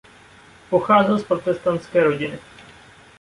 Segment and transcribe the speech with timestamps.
[0.69, 2.39] Pocházel z protestantské rodiny.